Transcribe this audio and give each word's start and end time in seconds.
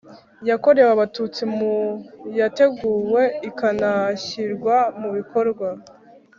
Yakorewe 0.49 0.89
abatutsi 0.95 1.41
mu 1.57 1.73
yateguwe 2.39 3.23
ikanashyirwa 3.49 4.75
mu 4.99 5.09
bikorwa 5.17 5.69